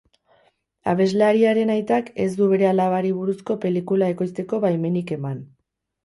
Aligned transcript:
Abeslariaren 0.91 1.71
aitak 1.73 2.07
ez 2.23 2.27
du 2.39 2.47
bere 2.53 2.67
alabari 2.69 3.11
buruzko 3.17 3.57
pelikula 3.65 4.09
ekoizteko 4.15 4.61
baimenik 4.65 5.13
eman. 5.17 5.37